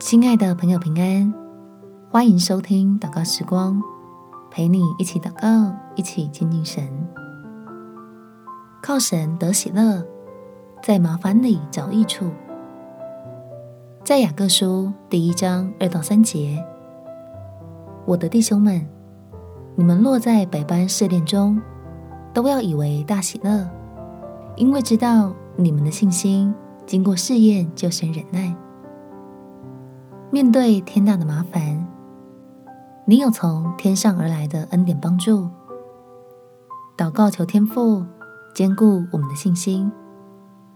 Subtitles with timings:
[0.00, 1.32] 亲爱的朋友，平安！
[2.10, 3.80] 欢迎收听祷告时光，
[4.50, 6.86] 陪你一起祷告，一起亲近神，
[8.82, 10.04] 靠神得喜乐，
[10.82, 12.28] 在麻烦里找益处。
[14.02, 16.62] 在雅各书第一章二到三节，
[18.04, 18.86] 我的弟兄们，
[19.76, 21.60] 你们落在百般试炼中，
[22.34, 23.66] 都要以为大喜乐，
[24.56, 26.52] 因为知道你们的信心
[26.84, 28.54] 经过试验，就生忍耐。
[30.34, 31.86] 面对天大的麻烦，
[33.04, 35.48] 你有从天上而来的恩典帮助，
[36.96, 38.04] 祷告求天父
[38.52, 39.92] 坚固我们的信心，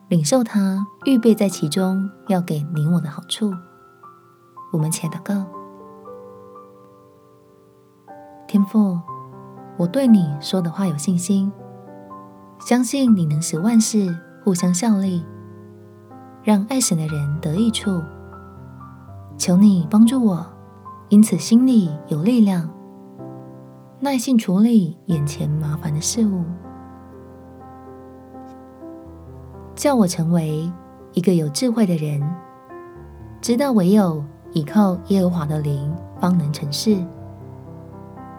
[0.06, 3.52] 领受他预备在其中要给你我的好处。
[4.72, 5.44] 我们且祷告：
[8.46, 8.96] 天父，
[9.77, 11.50] 我对你说的话有信心，
[12.60, 15.27] 相信你能使万事互相效力，
[16.44, 18.00] 让爱神的人得益处。
[19.39, 20.44] 求你帮助我，
[21.11, 22.69] 因此心里有力量，
[24.00, 26.42] 耐心处理眼前麻烦的事物，
[29.77, 30.69] 叫我成为
[31.12, 32.20] 一个有智慧的人，
[33.41, 36.98] 知道唯有倚靠耶和华的灵，方能成事。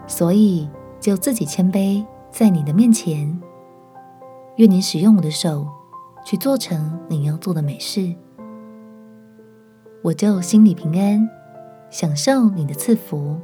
[0.06, 0.68] 所以
[1.00, 3.40] 就自己谦卑在你的面前，
[4.56, 5.66] 愿你使用我的手，
[6.26, 8.14] 去做成你要做的美事。
[10.02, 11.28] 我就心里平安，
[11.90, 13.36] 享受你的赐福，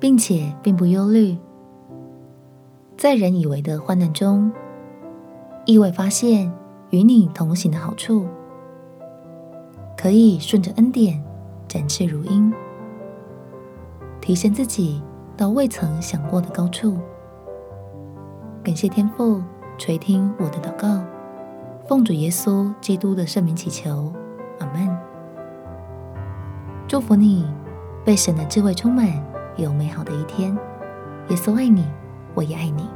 [0.00, 1.36] 并且并不忧虑，
[2.96, 4.50] 在人以为的患难中，
[5.66, 6.50] 意外发现
[6.88, 8.26] 与你同行的好处，
[9.94, 11.22] 可以顺着恩典
[11.68, 12.50] 展翅如鹰，
[14.22, 15.02] 提升自己
[15.36, 16.96] 到未曾想过的高处。
[18.62, 19.42] 感谢天父
[19.76, 21.04] 垂听我的祷告，
[21.86, 24.10] 奉主耶稣基督的圣名祈求，
[26.98, 27.46] 祝福你，
[28.04, 29.06] 被神的智慧充满，
[29.56, 30.52] 有美好的一天。
[31.28, 31.86] 耶稣爱你，
[32.34, 32.88] 我也爱你。